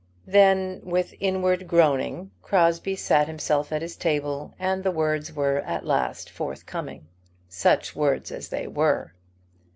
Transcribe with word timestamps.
Then, 0.25 0.81
with 0.83 1.13
inward 1.19 1.67
groaning, 1.67 2.31
Crosbie 2.41 2.95
sat 2.95 3.27
himself 3.27 3.71
at 3.71 3.83
his 3.83 3.95
table, 3.95 4.55
and 4.57 4.83
the 4.83 4.89
words 4.89 5.31
at 5.37 5.85
last 5.85 6.27
were 6.29 6.33
forthcoming. 6.33 7.05
Such 7.47 7.95
words 7.95 8.31
as 8.31 8.49
they 8.49 8.65
were! 8.67 9.13